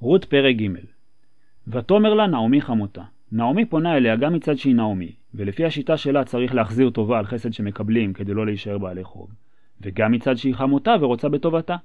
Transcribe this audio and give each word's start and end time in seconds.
רות 0.00 0.24
פרק 0.24 0.56
ג' 0.56 0.66
ותאמר 1.68 2.14
לה 2.14 2.26
נעמי 2.26 2.60
חמותה. 2.60 3.02
נעמי 3.32 3.64
פונה 3.64 3.96
אליה 3.96 4.16
גם 4.16 4.32
מצד 4.32 4.56
שהיא 4.56 4.74
נעמי, 4.74 5.12
ולפי 5.34 5.64
השיטה 5.64 5.96
שלה 5.96 6.24
צריך 6.24 6.54
להחזיר 6.54 6.90
טובה 6.90 7.18
על 7.18 7.26
חסד 7.26 7.52
שמקבלים 7.52 8.12
כדי 8.12 8.34
לא 8.34 8.46
להישאר 8.46 8.78
בעלי 8.78 9.04
חוב, 9.04 9.30
וגם 9.80 10.12
מצד 10.12 10.36
שהיא 10.36 10.54
חמותה 10.54 10.94
ורוצה 11.00 11.28
בטובתה. 11.28 11.76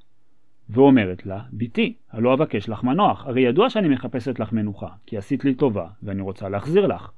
ואומרת 0.70 1.26
לה, 1.26 1.40
בתי, 1.54 1.94
הלא 2.12 2.34
אבקש 2.34 2.70
לך 2.70 2.84
מנוח, 2.84 3.26
הרי 3.28 3.42
ידוע 3.42 3.70
שאני 3.70 3.88
מחפשת 3.88 4.40
לך 4.40 4.52
מנוחה, 4.52 4.88
כי 5.06 5.18
עשית 5.18 5.46
לי 5.46 5.56
טובה, 5.56 5.88
ואני 6.04 6.22
רוצה 6.22 6.50
להחזיר 6.50 6.88
לך. 6.88 7.12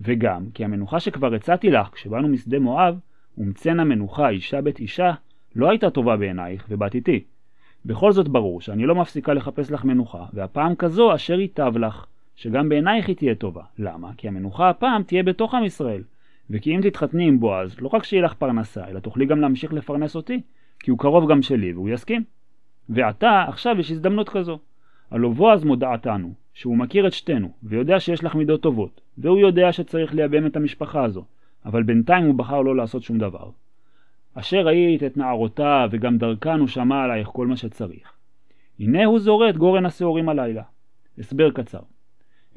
וגם, 0.00 0.46
כי 0.54 0.64
המנוחה 0.64 1.00
שכבר 1.00 1.34
הצעתי 1.34 1.70
לך 1.70 1.88
כשבאנו 1.92 2.28
משדה 2.28 2.58
מואב, 2.58 2.98
ומצאנה 3.38 3.84
מנוחה 3.84 4.28
אישה 4.28 4.60
בית 4.60 4.78
אישה, 4.78 5.12
לא 5.54 5.70
הייתה 5.70 5.90
טובה 5.90 6.16
בעינייך, 6.16 6.66
ובאת 6.68 6.94
איתי. 6.94 7.24
בכל 7.86 8.12
זאת 8.12 8.28
ברור 8.28 8.60
שאני 8.60 8.86
לא 8.86 8.94
מפסיקה 8.94 9.34
לחפש 9.34 9.70
לך 9.70 9.84
מנוחה, 9.84 10.24
והפעם 10.32 10.74
כזו 10.74 11.14
אשר 11.14 11.40
ייטב 11.40 11.76
לך, 11.76 12.06
שגם 12.36 12.68
בעינייך 12.68 13.08
היא 13.08 13.16
תהיה 13.16 13.34
טובה. 13.34 13.62
למה? 13.78 14.10
כי 14.16 14.28
המנוחה 14.28 14.70
הפעם 14.70 15.02
תהיה 15.02 15.22
בתוך 15.22 15.54
עם 15.54 15.64
ישראל. 15.64 16.02
וכי 16.50 16.76
אם 16.76 16.80
תתחתני 16.82 17.28
עם 17.28 17.40
בועז, 17.40 17.80
לא 17.80 17.90
רק 17.92 18.04
שיהיה 18.04 18.22
לך 18.22 18.34
פרנסה, 18.34 18.88
אלא 18.88 19.00
תוכלי 19.00 19.26
גם 19.26 19.40
להמשיך 19.40 19.72
לפרנס 19.72 20.16
אותי, 20.16 20.40
כי 20.80 20.90
הוא 20.90 20.98
קרוב 20.98 21.30
גם 21.30 21.42
שלי 21.42 21.72
והוא 21.72 21.88
יסכים. 21.88 22.24
ועתה, 22.88 23.44
עכשיו 23.48 23.80
יש 23.80 23.90
הזדמנות 23.90 24.28
כזו. 24.28 24.58
הלא 25.10 25.28
בועז 25.28 25.64
מודעתנו, 25.64 26.32
שהוא 26.54 26.76
מכיר 26.76 27.06
את 27.06 27.12
שתינו, 27.12 27.48
ויודע 27.62 28.00
שיש 28.00 28.24
לך 28.24 28.34
מידות 28.34 28.62
טובות, 28.62 29.00
והוא 29.18 29.38
יודע 29.38 29.72
שצריך 29.72 30.14
לייבם 30.14 30.46
את 30.46 30.56
המשפחה 30.56 31.04
הזו, 31.04 31.24
אבל 31.64 31.82
בינתיים 31.82 32.24
הוא 32.24 32.34
בחר 32.34 32.60
לא 32.60 32.76
לעשות 32.76 33.02
שום 33.02 33.18
דבר. 33.18 33.50
אשר 34.34 34.60
ראית 34.60 35.02
את 35.02 35.16
נערותיו, 35.16 35.88
וגם 35.92 36.18
דרכן 36.18 36.58
הוא 36.58 36.68
שמע 36.68 37.04
עלייך 37.04 37.28
כל 37.28 37.46
מה 37.46 37.56
שצריך. 37.56 38.12
הנה 38.80 39.04
הוא 39.04 39.18
זורה 39.18 39.50
את 39.50 39.56
גורן 39.56 39.86
השעורים 39.86 40.28
הלילה. 40.28 40.62
הסבר 41.18 41.50
קצר. 41.50 41.80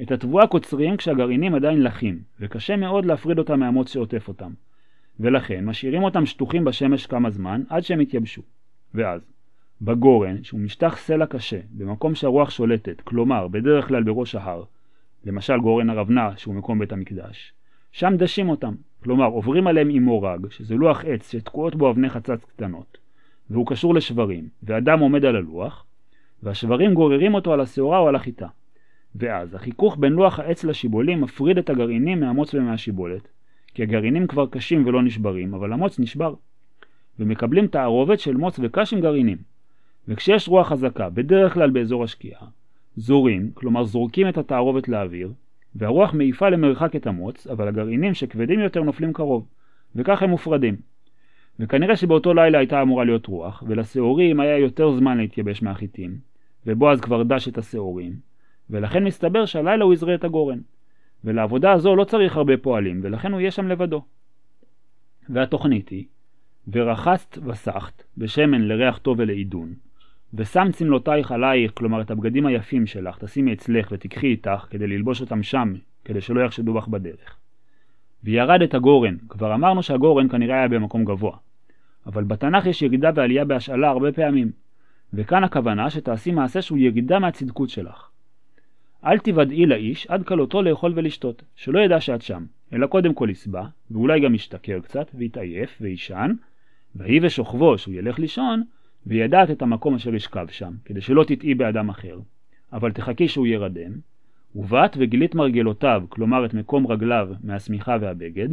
את 0.02 0.12
התבואה 0.12 0.48
קוצרים 0.48 0.98
כשהגרעינים 0.98 1.56
עדיין 1.56 1.84
לחים, 1.84 2.20
וקשה 2.40 2.76
מאוד 2.76 3.06
להפריד 3.06 3.40
אותם 3.40 3.60
מהמוץ 3.60 3.94
שעוטף 3.94 4.28
אותם. 4.28 4.52
ולכן 5.20 5.66
משאירים 5.66 6.04
אותם 6.04 6.26
שטוחים 6.26 6.66
בשמש 6.66 7.06
כמה 7.06 7.30
זמן 7.30 7.64
עד 7.70 7.84
שהם 7.84 8.02
יתייבשו. 8.02 8.42
ואז, 8.94 9.22
בגורן, 9.82 10.44
שהוא 10.44 10.60
משטח 10.60 10.98
סלע 10.98 11.26
קשה, 11.26 11.60
במקום 11.72 12.16
שהרוח 12.16 12.50
שולטת, 12.50 13.02
כלומר 13.02 13.48
בדרך 13.48 13.88
כלל 13.88 14.04
בראש 14.04 14.36
ההר, 14.36 14.64
למשל 15.26 15.60
גורן 15.60 15.90
הרבנה 15.90 16.38
שהוא 16.38 16.56
מקום 16.56 16.80
בית 16.80 16.92
המקדש, 16.92 17.54
שם 17.92 18.14
דשים 18.18 18.50
אותם, 18.50 18.74
כלומר 19.04 19.26
עוברים 19.26 19.68
עליהם 19.68 19.90
עם 19.90 20.04
מורג, 20.04 20.52
שזה 20.52 20.76
לוח 20.76 21.06
עץ 21.06 21.32
שתקועות 21.32 21.76
בו 21.76 21.90
אבני 21.90 22.10
חצץ 22.10 22.46
קטנות, 22.46 22.98
והוא 23.50 23.68
קשור 23.68 23.96
לשברים, 23.96 24.48
ואדם 24.64 25.00
עומד 25.00 25.26
על 25.26 25.36
הלוח, 25.36 25.86
והשברים 26.44 26.94
גוררים 26.94 27.34
אותו 27.34 27.54
על 27.54 27.62
השעורה 27.62 28.00
או 28.00 28.08
על 28.08 28.16
החיטה. 28.16 28.48
ואז 29.16 29.54
החיכוך 29.54 29.98
עם 29.98 30.14
לוח 30.14 30.40
העץ 30.40 30.64
לשיבולים 30.64 31.22
מפריד 31.22 31.58
את 31.58 31.70
הגרעינים 31.70 32.20
מהמוץ 32.20 32.54
ומהשיבולת, 32.54 33.28
כי 33.74 33.84
הגרעינים 33.84 34.28
כבר 34.28 34.48
קשים 34.48 34.88
ולא 34.88 35.04
נשברים, 35.04 35.54
אבל 35.54 35.74
המוץ 35.74 36.00
נשבר. 36.00 36.34
ומקבלים 37.20 37.68
תערובת 37.68 38.20
של 38.20 38.38
מוץ 38.38 38.60
וקש 38.64 38.94
עם 38.94 39.02
גרעינים. 39.02 39.38
וכשיש 40.08 40.48
רוח 40.48 40.68
חזקה, 40.68 41.10
בדרך 41.10 41.54
כלל 41.54 41.70
באזור 41.70 42.04
השקיעה, 42.04 42.48
זורים, 42.96 43.52
כלומר 43.54 43.84
זורקים 43.84 44.30
את 44.30 44.38
התערובת 44.38 44.88
לאוויר, 44.88 45.32
והרוח 45.78 46.14
מעיפה 46.14 46.50
למרחק 46.50 46.96
את 46.96 47.08
המוץ, 47.08 47.48
אבל 47.48 47.68
הגרעינים 47.68 48.14
שכבדים 48.14 48.60
יותר 48.60 48.84
נופלים 48.84 49.14
קרוב, 49.14 49.48
וכך 49.96 50.22
הם 50.24 50.30
מופרדים. 50.30 50.76
וכנראה 51.60 51.96
שבאותו 51.96 52.34
לילה 52.34 52.58
הייתה 52.58 52.82
אמורה 52.82 53.06
להיות 53.06 53.26
רוח, 53.26 53.64
ולשעורים 53.68 54.40
היה 54.40 54.58
יותר 54.58 54.92
זמן 54.92 55.18
להתייבש 55.18 55.62
מהחיטים, 55.62 56.18
ובועז 56.66 57.02
כבר 57.02 57.24
דש 57.24 57.48
את 57.48 57.58
השעורים, 57.58 58.14
ולכן 58.70 59.04
מסתבר 59.04 59.46
שהלילה 59.46 59.84
הוא 59.84 59.94
יזרה 59.94 60.16
את 60.16 60.24
הגורן. 60.24 60.60
ולעבודה 61.24 61.72
הזו 61.72 61.96
לא 61.96 62.04
צריך 62.04 62.38
הרבה 62.38 62.58
פועלים, 62.58 63.00
ולכן 63.04 63.32
הוא 63.32 63.40
יהיה 63.40 63.52
שם 63.52 63.68
לבדו. 63.68 64.02
והתוכנית 65.30 65.90
היא, 65.90 66.06
ורחצת 66.72 67.38
וסחת 67.46 68.04
בשמן 68.18 68.62
לריח 68.62 68.98
טוב 68.98 69.20
ולעידון, 69.20 69.74
ושם 70.34 70.68
צמלותייך 70.74 71.32
עלייך, 71.32 71.72
כלומר 71.74 72.02
את 72.02 72.12
הבגדים 72.12 72.46
היפים 72.46 72.86
שלך, 72.86 73.18
תשימי 73.18 73.54
אצלך 73.54 73.88
ותיקחי 73.92 74.28
איתך 74.28 74.66
כדי 74.70 74.88
ללבוש 74.88 75.22
אותם 75.22 75.44
שם, 75.44 75.74
כדי 76.06 76.22
שלא 76.22 76.42
יחשדו 76.42 76.74
בך 76.74 76.88
בדרך. 76.88 77.38
וירד 78.24 78.62
את 78.62 78.74
הגורן, 78.74 79.18
כבר 79.30 79.54
אמרנו 79.54 79.84
שהגורן 79.84 80.30
כנראה 80.30 80.56
היה 80.56 80.68
במקום 80.68 81.06
גבוה. 81.06 81.38
אבל 82.06 82.24
בתנ"ך 82.24 82.66
יש 82.66 82.82
ירידה 82.82 83.10
ועלייה 83.16 83.46
בהשאלה 83.46 83.90
הרבה 83.90 84.12
פעמים, 84.12 84.52
וכאן 85.14 85.44
הכוונה 85.44 85.90
שתעשי 85.90 86.32
מעשה 86.32 86.62
שהוא 86.62 86.78
ירידה 86.78 87.20
מהצדקות 87.20 87.70
שלך. 87.70 88.10
אל 89.06 89.20
תוודאי 89.20 89.66
לאיש 89.66 90.08
עד 90.08 90.24
כלותו 90.24 90.62
לאכול 90.62 90.94
ולשתות, 90.96 91.44
שלא 91.56 91.80
ידע 91.80 92.02
שאת 92.02 92.22
שם, 92.22 92.46
אלא 92.74 92.88
קודם 92.88 93.14
כל 93.14 93.30
יסבע, 93.32 93.64
ואולי 93.92 94.20
גם 94.20 94.36
ישתכר 94.36 94.80
קצת, 94.80 95.12
ויתעייף, 95.14 95.78
וישן, 95.82 96.32
ויהי 96.96 97.20
ושוכבו 97.22 97.78
שהוא 97.78 97.94
ילך 97.94 98.20
לישון, 98.20 98.64
וידעת 99.08 99.52
את 99.52 99.62
המקום 99.62 99.96
אשר 99.96 100.16
ישכב 100.16 100.48
שם, 100.50 100.74
כדי 100.86 101.02
שלא 101.02 101.24
תטעי 101.24 101.56
באדם 101.56 101.90
אחר, 101.90 102.20
אבל 102.74 102.92
תחכי 102.92 103.28
שהוא 103.28 103.48
ירדם, 103.48 103.92
ובאת 104.56 104.98
וגילית 105.00 105.36
מרגלותיו, 105.36 106.04
כלומר 106.10 106.46
את 106.46 106.54
מקום 106.54 106.88
רגליו 106.88 107.30
מהשמיכה 107.44 107.98
והבגד, 108.02 108.48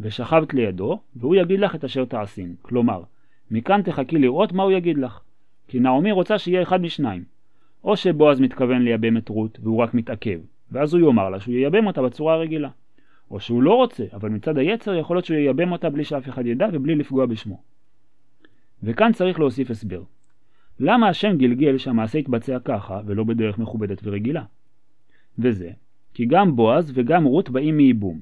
ושכבת 0.00 0.54
לידו, 0.54 1.00
והוא 1.16 1.36
יגיד 1.36 1.60
לך 1.60 1.74
את 1.74 1.84
אשר 1.84 2.04
תעשין, 2.04 2.54
כלומר, 2.62 3.02
מכאן 3.50 3.82
תחכי 3.82 4.18
לראות 4.18 4.52
מה 4.52 4.62
הוא 4.62 4.72
יגיד 4.72 4.98
לך, 4.98 5.20
כי 5.68 5.80
נעמי 5.80 6.12
רוצה 6.12 6.38
שיהיה 6.38 6.62
אחד 6.62 6.80
משניים, 6.80 7.24
או 7.84 7.96
שבועז 7.96 8.40
מתכוון 8.40 8.82
לייבם 8.82 9.16
את 9.16 9.28
רות 9.28 9.58
והוא 9.62 9.78
רק 9.78 9.94
מתעכב, 9.94 10.40
ואז 10.72 10.94
הוא 10.94 11.06
יאמר 11.06 11.30
לה 11.30 11.40
שהוא 11.40 11.54
ייבם 11.54 11.86
אותה 11.86 12.02
בצורה 12.02 12.34
הרגילה. 12.34 12.68
או 13.30 13.40
שהוא 13.40 13.62
לא 13.62 13.74
רוצה, 13.74 14.04
אבל 14.12 14.28
מצד 14.28 14.58
היצר 14.58 14.94
יכול 14.94 15.16
להיות 15.16 15.24
שהוא 15.24 15.38
ייבם 15.38 15.72
אותה 15.72 15.90
בלי 15.90 16.04
שאף 16.04 16.28
אחד 16.28 16.46
ידע 16.46 16.68
ובלי 16.72 16.94
לפגוע 16.94 17.26
בשמו. 17.26 17.69
וכאן 18.82 19.12
צריך 19.12 19.38
להוסיף 19.38 19.70
הסבר. 19.70 20.02
למה 20.80 21.08
השם 21.08 21.36
גלגל 21.36 21.78
שהמעשה 21.78 22.18
יתבצע 22.18 22.58
ככה 22.64 23.00
ולא 23.06 23.24
בדרך 23.24 23.58
מכובדת 23.58 24.00
ורגילה? 24.04 24.44
וזה, 25.38 25.70
כי 26.14 26.26
גם 26.26 26.56
בועז 26.56 26.92
וגם 26.94 27.24
רות 27.24 27.50
באים 27.50 27.76
מייבום. 27.76 28.20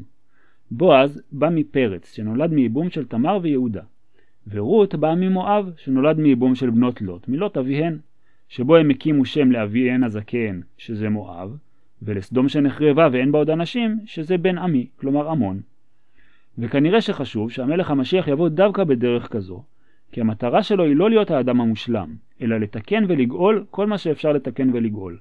בועז 0.71 1.23
בא 1.33 1.49
מפרץ 1.53 2.15
שנולד 2.15 2.53
מייבום 2.53 2.91
של 2.91 3.05
תמר 3.05 3.39
ויהודה, 3.43 3.83
ורות 4.47 4.95
באה 4.95 5.15
ממואב 5.15 5.71
שנולד 5.77 6.19
מייבום 6.19 6.55
של 6.55 6.71
בנות 6.71 7.03
לוט, 7.03 7.29
מלוט 7.29 7.57
אביהן, 7.57 7.99
שבו 8.49 8.77
הם 8.77 8.91
הקימו 8.91 9.25
שם 9.25 9.53
לאביהן 9.53 10.05
הזקן, 10.05 10.61
שזה 10.79 11.09
מואב, 11.09 11.57
ולסדום 12.03 12.49
שנחרבה 12.49 13.09
ואין 13.13 13.33
בה 13.33 13.39
עוד 13.39 13.51
אנשים, 13.51 14.01
שזה 14.07 14.39
בן 14.39 14.59
עמי, 14.59 14.87
כלומר 14.97 15.31
עמון. 15.31 15.61
וכנראה 16.59 17.01
שחשוב 17.01 17.51
שהמלך 17.51 17.91
המשיח 17.91 18.29
יבוא 18.29 18.49
דווקא 18.49 18.85
בדרך 18.85 19.29
כזו, 19.29 19.63
כי 20.13 20.21
המטרה 20.21 20.63
שלו 20.63 20.85
היא 20.85 20.97
לא 20.97 21.11
להיות 21.11 21.31
האדם 21.31 21.61
המושלם, 21.61 22.17
אלא 22.43 22.59
לתקן 22.59 23.05
ולגאול 23.09 23.65
כל 23.71 23.87
מה 23.87 23.99
שאפשר 23.99 24.33
לתקן 24.33 24.71
ולגאול. 24.75 25.19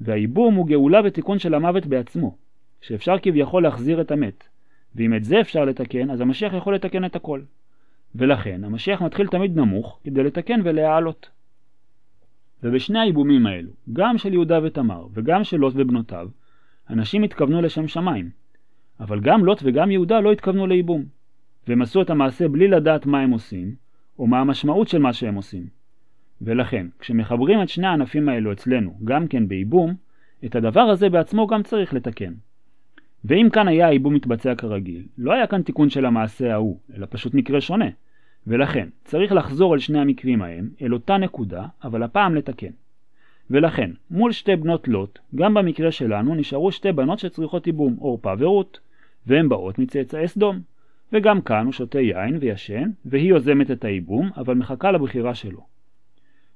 והייבום 0.00 0.54
הוא 0.54 0.66
גאולה 0.66 1.00
ותיקון 1.04 1.38
של 1.38 1.54
המוות 1.54 1.86
בעצמו, 1.86 2.36
שאפשר 2.80 3.16
כביכול 3.22 3.62
להחזיר 3.62 4.00
את 4.00 4.10
המת. 4.10 4.44
ואם 4.94 5.14
את 5.14 5.24
זה 5.24 5.40
אפשר 5.40 5.64
לתקן, 5.64 6.10
אז 6.10 6.20
המשיח 6.20 6.54
יכול 6.54 6.74
לתקן 6.74 7.04
את 7.04 7.16
הכל. 7.16 7.40
ולכן, 8.14 8.64
המשיח 8.64 9.02
מתחיל 9.02 9.26
תמיד 9.26 9.56
נמוך 9.56 9.98
כדי 10.04 10.22
לתקן 10.22 10.60
ולהעלות. 10.64 11.30
ובשני 12.62 13.00
הייבומים 13.00 13.46
האלו, 13.46 13.70
גם 13.92 14.18
של 14.18 14.32
יהודה 14.32 14.58
ותמר 14.62 15.06
וגם 15.12 15.44
של 15.44 15.56
לוט 15.56 15.74
ובנותיו, 15.76 16.28
אנשים 16.90 17.22
התכוונו 17.22 17.62
לשם 17.62 17.88
שמיים. 17.88 18.30
אבל 19.00 19.20
גם 19.20 19.44
לוט 19.44 19.60
וגם 19.62 19.90
יהודה 19.90 20.20
לא 20.20 20.32
התכוונו 20.32 20.66
לייבום. 20.66 21.04
והם 21.68 21.82
עשו 21.82 22.02
את 22.02 22.10
המעשה 22.10 22.48
בלי 22.48 22.68
לדעת 22.68 23.06
מה 23.06 23.20
הם 23.20 23.30
עושים, 23.30 23.74
או 24.18 24.26
מה 24.26 24.40
המשמעות 24.40 24.88
של 24.88 24.98
מה 24.98 25.12
שהם 25.12 25.34
עושים. 25.34 25.66
ולכן, 26.42 26.86
כשמחברים 26.98 27.62
את 27.62 27.68
שני 27.68 27.86
הענפים 27.86 28.28
האלו 28.28 28.52
אצלנו, 28.52 28.98
גם 29.04 29.26
כן 29.26 29.48
בייבום, 29.48 29.94
את 30.44 30.56
הדבר 30.56 30.80
הזה 30.80 31.08
בעצמו 31.08 31.46
גם 31.46 31.62
צריך 31.62 31.94
לתקן. 31.94 32.32
ואם 33.24 33.48
כאן 33.52 33.68
היה 33.68 33.86
הייבום 33.86 34.14
מתבצע 34.14 34.54
כרגיל, 34.54 35.02
לא 35.18 35.32
היה 35.32 35.46
כאן 35.46 35.62
תיקון 35.62 35.90
של 35.90 36.06
המעשה 36.06 36.52
ההוא, 36.52 36.78
אלא 36.96 37.06
פשוט 37.10 37.34
מקרה 37.34 37.60
שונה. 37.60 37.88
ולכן, 38.46 38.88
צריך 39.04 39.32
לחזור 39.32 39.72
על 39.72 39.78
שני 39.78 39.98
המקרים 39.98 40.42
ההם, 40.42 40.68
אל 40.82 40.92
אותה 40.92 41.16
נקודה, 41.16 41.66
אבל 41.84 42.02
הפעם 42.02 42.34
לתקן. 42.34 42.70
ולכן, 43.50 43.90
מול 44.10 44.32
שתי 44.32 44.56
בנות 44.56 44.88
לוט, 44.88 45.18
גם 45.34 45.54
במקרה 45.54 45.92
שלנו 45.92 46.34
נשארו 46.34 46.72
שתי 46.72 46.92
בנות 46.92 47.18
שצריכות 47.18 47.66
ייבום, 47.66 47.96
עורפה 47.98 48.32
ורות, 48.38 48.78
והן 49.26 49.48
באות 49.48 49.78
מצאצאי 49.78 50.28
סדום. 50.28 50.60
וגם 51.14 51.40
כאן 51.40 51.64
הוא 51.64 51.72
שותה 51.72 52.00
יין 52.00 52.36
וישן, 52.40 52.90
והיא 53.04 53.28
יוזמת 53.28 53.70
את 53.70 53.84
הייבום, 53.84 54.30
אבל 54.36 54.54
מחכה 54.54 54.90
לבחירה 54.90 55.34
שלו. 55.34 55.66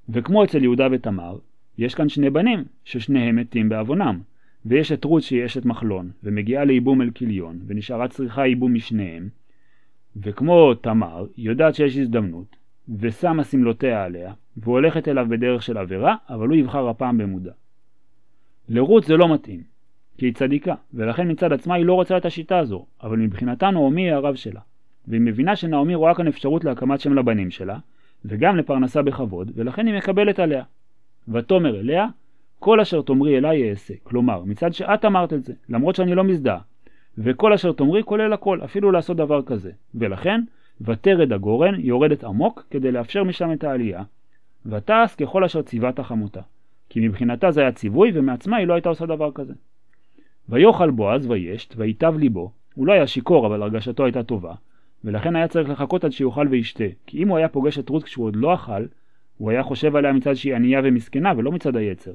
וכמו 0.09 0.45
אצל 0.45 0.63
יהודה 0.63 0.89
ותמר, 0.93 1.39
יש 1.79 1.95
כאן 1.95 2.09
שני 2.09 2.31
בנים, 2.31 2.65
ששניהם 2.85 3.37
מתים 3.37 3.69
בעוונם, 3.69 4.21
ויש 4.67 4.93
את 4.93 5.05
רות 5.05 5.23
שהיא 5.23 5.45
אשת 5.45 5.65
מחלון, 5.65 6.11
ומגיעה 6.25 6.65
לייבום 6.65 7.03
אל 7.03 7.11
כליון, 7.11 7.59
ונשארה 7.67 8.09
צריכה 8.09 8.47
ייבום 8.47 8.75
משניהם, 8.75 9.29
וכמו 10.17 10.75
תמר, 10.75 11.27
היא 11.37 11.47
יודעת 11.47 11.75
שיש 11.75 11.97
הזדמנות, 11.97 12.57
ושמה 12.99 13.45
שמלותיה 13.45 14.05
עליה, 14.05 14.33
והולכת 14.57 15.09
אליו 15.09 15.27
בדרך 15.29 15.63
של 15.63 15.79
עבירה, 15.79 16.17
אבל 16.29 16.49
הוא 16.49 16.57
יבחר 16.57 16.89
הפעם 16.89 17.19
במודע. 17.19 17.53
לרות 18.69 19.05
זה 19.05 19.17
לא 19.17 19.35
מתאים, 19.35 19.63
כי 20.19 20.27
היא 20.27 20.35
צדיקה, 20.35 20.75
ולכן 20.95 21.31
מצד 21.31 21.53
עצמה 21.53 21.75
היא 21.75 21.85
לא 21.85 21.95
רוצה 21.95 22.17
את 22.17 22.25
השיטה 22.25 22.59
הזו, 22.59 22.87
אבל 23.03 23.17
מבחינתה 23.17 23.71
נעמי 23.71 24.03
היא 24.03 24.13
הרב 24.13 24.35
שלה. 24.35 24.61
והיא 25.09 25.21
מבינה 25.21 25.57
שנעמי 25.57 25.95
רואה 25.95 26.15
כאן 26.15 26.27
אפשרות 26.27 26.65
להקמת 26.65 27.01
שם 27.01 27.15
לבנים 27.15 27.51
שלה, 27.51 27.79
וגם 28.25 28.57
לפרנסה 28.57 29.03
בכבוד, 29.03 29.53
ולכן 29.55 29.87
היא 29.87 29.95
מקבלת 29.95 30.39
עליה. 30.39 30.63
ותאמר 31.29 31.81
אליה, 31.81 32.07
כל 32.59 32.81
אשר 32.81 33.03
תאמרי 33.03 33.39
אליי 33.39 33.71
אעשה, 33.71 33.95
כלומר, 34.03 34.45
מצד 34.45 34.75
שאת 34.75 35.05
אמרת 35.05 35.33
את 35.33 35.45
זה, 35.45 35.53
למרות 35.69 35.95
שאני 35.97 36.15
לא 36.15 36.25
מזדהה, 36.25 36.59
וכל 37.19 37.53
אשר 37.53 37.73
תאמרי 37.73 38.03
כולל 38.03 38.33
הכל, 38.33 38.61
אפילו 38.65 38.91
לעשות 38.91 39.17
דבר 39.17 39.43
כזה. 39.43 39.71
ולכן, 39.95 40.41
ותרד 40.81 41.33
הגורן 41.33 41.75
יורדת 41.79 42.25
עמוק 42.25 42.67
כדי 42.71 42.93
לאפשר 42.93 43.25
משם 43.25 43.53
את 43.53 43.65
העלייה, 43.65 44.03
ותעש 44.67 45.15
ככל 45.15 45.45
אשר 45.45 45.63
ציוותה 45.63 46.03
חמותה. 46.03 46.41
כי 46.89 47.09
מבחינתה 47.09 47.51
זה 47.51 47.61
היה 47.61 47.73
ציווי, 47.73 48.11
ומעצמה 48.15 48.57
היא 48.57 48.67
לא 48.67 48.75
הייתה 48.75 48.89
עושה 48.89 49.07
דבר 49.07 49.33
כזה. 49.33 49.55
ויאכל 50.49 50.91
בועז 50.91 51.31
וישת, 51.31 51.75
ויטב 51.77 52.15
ליבו, 52.19 52.53
הוא 52.75 52.87
לא 52.87 52.93
היה 52.93 53.07
שיכור, 53.07 53.47
אבל 53.47 53.63
הרגשתו 53.63 54.05
הייתה 54.05 54.23
טובה, 54.23 54.55
ולכן 55.05 55.37
היה 55.37 55.49
צריך 55.49 55.69
לחכות 55.69 56.05
עד 56.05 56.13
שיאכל 56.13 56.47
וישתה, 56.51 56.85
כי 57.07 57.23
אם 57.23 57.29
הוא 57.29 57.39
היה 57.39 57.49
פוגש 57.49 57.79
את 57.79 57.89
רות 57.89 58.05
כשהוא 58.05 58.27
עוד 58.27 58.37
לא 58.37 58.55
אכל, 58.55 58.85
הוא 59.37 59.51
היה 59.51 59.63
חושב 59.63 59.97
עליה 59.97 60.13
מצד 60.13 60.35
שהיא 60.35 60.55
ענייה 60.55 60.81
ומסכנה, 60.85 61.33
ולא 61.37 61.53
מצד 61.53 61.77
היצר. 61.77 62.13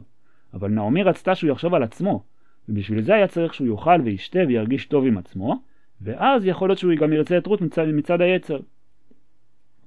אבל 0.54 0.70
נעמי 0.70 1.04
רצתה 1.04 1.36
שהוא 1.36 1.50
יחשוב 1.52 1.74
על 1.74 1.84
עצמו, 1.84 2.24
ובשביל 2.70 3.02
זה 3.02 3.14
היה 3.14 3.28
צריך 3.28 3.54
שהוא 3.54 3.68
יאכל 3.68 4.02
וישתה 4.04 4.40
וירגיש 4.48 4.86
טוב 4.86 5.06
עם 5.06 5.18
עצמו, 5.18 5.62
ואז 6.02 6.46
יכול 6.46 6.70
להיות 6.70 6.80
שהוא 6.80 6.94
גם 6.96 7.14
ירצה 7.14 7.38
את 7.38 7.48
רות 7.48 7.62
מצד, 7.62 7.86
מצד 7.88 8.22
היצר. 8.22 8.60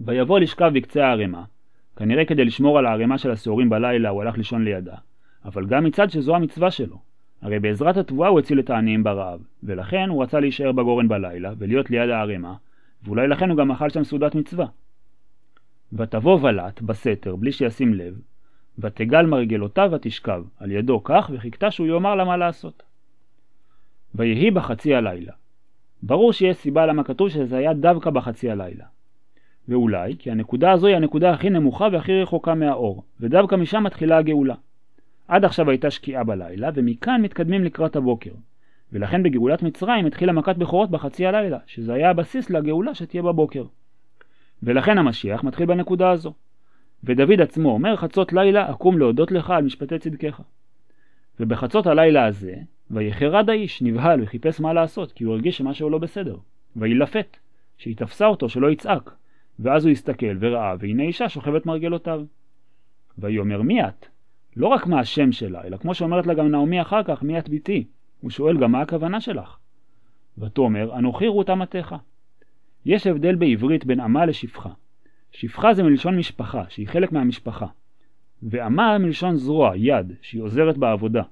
ויבוא 0.00 0.38
לשכב 0.38 0.70
בקצה 0.74 1.06
הערימה, 1.06 1.44
כנראה 1.96 2.24
כדי 2.24 2.44
לשמור 2.44 2.78
על 2.78 2.86
הערימה 2.86 3.18
של 3.18 3.30
השעורים 3.30 3.68
בלילה 3.68 4.08
הוא 4.08 4.22
הלך 4.22 4.38
לישון 4.38 4.64
לידה, 4.64 4.96
אבל 5.44 5.66
גם 5.66 5.84
מצד 5.84 6.10
שזו 6.10 6.36
המצווה 6.36 6.70
שלו. 6.70 6.98
הרי 7.42 7.58
בעזרת 7.58 7.96
התבואה 7.96 8.28
הוא 8.28 8.38
הציל 8.40 8.60
את 8.60 8.70
העניים 8.70 9.04
ברעב, 9.04 9.40
ולכן 9.62 10.08
הוא 10.08 10.22
רצה 10.22 10.40
להישאר 10.40 10.72
בגורן 10.72 11.08
בלילה 11.08 11.52
ולהיות 11.58 11.90
ליד 11.90 12.10
הערימה, 12.10 12.54
ואולי 13.02 13.28
לכן 13.28 13.50
הוא 13.50 13.58
גם 13.58 13.70
אכל 13.70 13.90
שם 13.90 14.04
סעודת 14.04 14.34
מצווה. 14.34 14.66
ותבוא 15.92 16.38
ולט 16.42 16.82
בסתר 16.82 17.36
בלי 17.36 17.52
שישים 17.52 17.94
לב, 17.94 18.20
ותגל 18.78 19.26
מרגלותיו 19.26 19.90
ותשכב 19.92 20.42
על 20.58 20.72
ידו 20.72 21.04
כך 21.04 21.30
וחיכתה 21.34 21.70
שהוא 21.70 21.86
יאמר 21.86 22.14
לה 22.14 22.24
מה 22.24 22.36
לעשות. 22.36 22.82
ויהי 24.14 24.50
בחצי 24.50 24.94
הלילה. 24.94 25.32
ברור 26.02 26.32
שיש 26.32 26.56
סיבה 26.56 26.86
למה 26.86 27.04
כתוב 27.04 27.28
שזה 27.28 27.56
היה 27.56 27.74
דווקא 27.74 28.10
בחצי 28.10 28.50
הלילה. 28.50 28.84
ואולי 29.68 30.16
כי 30.18 30.30
הנקודה 30.30 30.72
הזו 30.72 30.86
היא 30.86 30.96
הנקודה 30.96 31.30
הכי 31.30 31.50
נמוכה 31.50 31.88
והכי 31.92 32.22
רחוקה 32.22 32.54
מהאור, 32.54 33.04
ודווקא 33.20 33.54
משם 33.54 33.82
מתחילה 33.82 34.18
הגאולה. 34.18 34.54
עד 35.28 35.44
עכשיו 35.44 35.70
הייתה 35.70 35.90
שקיעה 35.90 36.24
בלילה, 36.24 36.70
ומכאן 36.74 37.22
מתקדמים 37.22 37.64
לקראת 37.64 37.96
הבוקר. 37.96 38.30
ולכן 38.92 39.22
בגאולת 39.22 39.62
מצרים 39.62 40.06
התחילה 40.06 40.32
מכת 40.32 40.56
בכורות 40.56 40.90
בחצי 40.90 41.26
הלילה, 41.26 41.58
שזה 41.66 41.94
היה 41.94 42.10
הבסיס 42.10 42.50
לגאולה 42.50 42.94
שתהיה 42.94 43.22
בבוקר. 43.22 43.64
ולכן 44.62 44.98
המשיח 44.98 45.44
מתחיל 45.44 45.66
בנקודה 45.66 46.10
הזו. 46.10 46.32
ודוד 47.04 47.40
עצמו 47.40 47.70
אומר 47.70 47.96
חצות 47.96 48.32
לילה 48.32 48.70
אקום 48.70 48.98
להודות 48.98 49.32
לך 49.32 49.50
על 49.50 49.64
משפטי 49.64 49.98
צדקך. 49.98 50.40
ובחצות 51.40 51.86
הלילה 51.86 52.26
הזה, 52.26 52.54
ויחרד 52.90 53.50
האיש, 53.50 53.82
נבהל 53.82 54.22
וחיפש 54.22 54.60
מה 54.60 54.72
לעשות, 54.72 55.12
כי 55.12 55.24
הוא 55.24 55.34
הרגיש 55.34 55.58
שמשהו 55.58 55.90
לא 55.90 55.98
בסדר. 55.98 56.36
וילפת, 56.76 57.36
שהיא 57.78 57.96
תפסה 57.96 58.26
אותו 58.26 58.48
שלא 58.48 58.70
יצעק. 58.70 59.10
ואז 59.58 59.84
הוא 59.84 59.92
הסתכל 59.92 60.36
וראה, 60.40 60.74
והנה 60.78 61.02
אישה 61.02 61.28
שוכבת 61.28 61.66
מרגלותיו. 61.66 62.24
ויאמר 63.18 63.62
מי 63.62 63.84
את? 63.84 64.06
לא 64.56 64.66
רק 64.66 64.86
מה 64.86 65.00
השם 65.00 65.32
שלה, 65.32 65.64
אלא 65.64 65.76
כמו 65.76 65.94
שאומרת 65.94 66.26
לה 66.26 66.34
גם 66.34 66.48
נעמי 66.48 66.82
אחר 66.82 67.02
כך, 67.02 67.22
מי 67.22 67.38
את 67.38 67.48
ביתי? 67.48 67.84
הוא 68.20 68.30
שואל 68.30 68.58
גם 68.58 68.72
מה 68.72 68.80
הכוונה 68.80 69.20
שלך. 69.20 69.56
ותאמר, 70.38 70.98
אנוכי 70.98 71.26
רות 71.26 71.50
אמתך. 71.50 71.94
יש 72.86 73.06
הבדל 73.06 73.34
בעברית 73.34 73.84
בין 73.84 74.00
אמה 74.00 74.26
לשפחה. 74.26 74.70
שפחה 75.32 75.74
זה 75.74 75.82
מלשון 75.82 76.18
משפחה, 76.18 76.64
שהיא 76.68 76.88
חלק 76.88 77.12
מהמשפחה. 77.12 77.66
ואמה 78.42 78.98
מלשון 78.98 79.36
זרוע, 79.36 79.72
יד, 79.76 80.12
שהיא 80.22 80.42
עוזרת 80.42 80.78
בעבודה. 80.78 81.22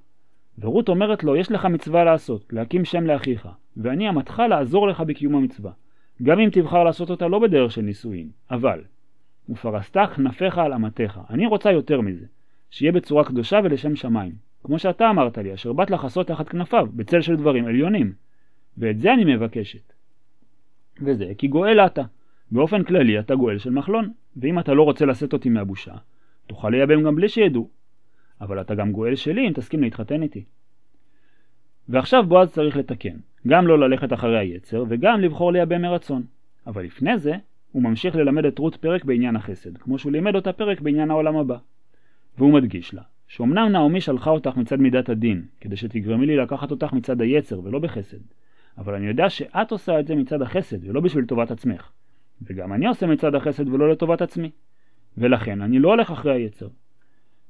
ורות 0.58 0.88
אומרת 0.88 1.24
לו, 1.24 1.36
יש 1.36 1.52
לך 1.52 1.64
מצווה 1.64 2.04
לעשות, 2.04 2.52
להקים 2.52 2.84
שם 2.84 3.06
לאחיך, 3.06 3.48
ואני 3.76 4.08
אמתך 4.08 4.42
לעזור 4.48 4.88
לך 4.88 5.00
בקיום 5.00 5.34
המצווה. 5.34 5.72
גם 6.22 6.40
אם 6.40 6.48
תבחר 6.52 6.84
לעשות 6.84 7.10
אותה 7.10 7.28
לא 7.28 7.38
בדרך 7.38 7.72
של 7.72 7.82
נישואין, 7.82 8.28
אבל 8.50 8.80
ופרסת 9.48 9.96
כנפיך 10.16 10.58
על 10.58 10.72
אמתך. 10.72 11.20
אני 11.30 11.46
רוצה 11.46 11.72
יותר 11.72 12.00
מזה, 12.00 12.26
שיהיה 12.74 12.92
בצורה 12.92 13.24
קדושה 13.24 13.60
ולשם 13.64 13.96
שמיים. 13.96 14.32
כמו 14.64 14.78
שאתה 14.78 15.10
אמרת 15.10 15.38
לי, 15.38 15.54
אשר 15.54 15.72
באת 15.72 15.90
לחסות 15.90 16.26
תחת 16.26 16.48
כנפיו, 16.48 16.86
בצל 16.94 17.20
של 17.20 17.36
דברים 17.36 17.66
עליונים. 17.66 18.12
ואת 18.78 19.00
זה 19.00 19.12
אני 19.12 19.34
מבקשת. 19.34 19.92
וזה 21.00 21.32
כי 21.38 21.46
גואל 21.46 21.80
אתה. 21.80 22.02
באופן 22.50 22.82
כללי 22.82 23.18
אתה 23.18 23.34
גואל 23.34 23.58
של 23.58 23.70
מחלון, 23.70 24.12
ואם 24.36 24.58
אתה 24.58 24.74
לא 24.74 24.82
רוצה 24.82 25.06
לשאת 25.06 25.32
אותי 25.32 25.48
מהבושה, 25.48 25.94
תוכל 26.46 26.70
לייבם 26.70 27.02
גם 27.02 27.14
בלי 27.14 27.28
שידעו. 27.28 27.68
אבל 28.40 28.60
אתה 28.60 28.74
גם 28.74 28.92
גואל 28.92 29.14
שלי 29.14 29.48
אם 29.48 29.52
תסכים 29.52 29.82
להתחתן 29.82 30.22
איתי. 30.22 30.44
ועכשיו 31.88 32.22
בועז 32.26 32.50
צריך 32.50 32.76
לתקן, 32.76 33.16
גם 33.46 33.66
לא 33.66 33.78
ללכת 33.78 34.12
אחרי 34.12 34.38
היצר 34.38 34.84
וגם 34.88 35.20
לבחור 35.20 35.52
לייבם 35.52 35.82
מרצון. 35.82 36.22
אבל 36.66 36.82
לפני 36.82 37.18
זה, 37.18 37.34
הוא 37.72 37.82
ממשיך 37.82 38.16
ללמד 38.16 38.44
את 38.44 38.58
רות 38.58 38.76
פרק 38.76 39.04
בעניין 39.04 39.36
החסד, 39.36 39.78
כמו 39.78 39.98
שהוא 39.98 40.12
לימד 40.12 40.34
אותה 40.34 40.52
פרק 40.52 40.80
בעניין 40.80 41.10
העולם 41.10 41.36
הבא. 41.36 41.56
והוא 42.38 42.52
מדגיש 42.52 42.94
לה, 42.94 43.02
שאומנם 43.28 43.68
נעמי 43.72 44.00
שלחה 44.00 44.30
אותך 44.30 44.56
מצד 44.56 44.80
מידת 44.80 45.08
הדין, 45.08 45.42
כדי 45.60 45.76
שתגרמי 45.76 46.26
לי 46.26 46.36
לקחת 46.36 46.70
אותך 46.70 46.92
מצד 46.92 47.20
היצר 47.20 47.60
ולא 47.64 47.78
בחסד, 47.78 48.18
אבל 48.78 48.94
אני 48.94 49.06
יודע 49.06 49.30
שאת 49.30 49.72
עושה 49.72 50.00
את 50.00 50.06
זה 50.06 50.14
מצד 50.14 50.42
החסד 50.42 50.88
ולא 50.88 51.00
בשביל 51.00 51.24
טובת 51.24 51.50
עצמך. 51.50 51.90
וגם 52.42 52.72
אני 52.72 52.86
עושה 52.86 53.06
מצד 53.06 53.34
החסד 53.34 53.68
ולא 53.68 53.90
לטובת 53.90 54.22
עצמי. 54.22 54.50
ולכן 55.18 55.60
אני 55.62 55.78
לא 55.78 55.88
הולך 55.88 56.10
אחרי 56.10 56.34
היצר. 56.34 56.68